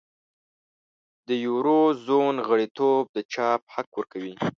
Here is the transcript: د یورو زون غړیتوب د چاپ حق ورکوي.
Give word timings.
د 1.27 1.29
یورو 1.45 1.79
زون 2.05 2.35
غړیتوب 2.47 3.03
د 3.15 3.17
چاپ 3.33 3.61
حق 3.75 3.89
ورکوي. 3.99 4.33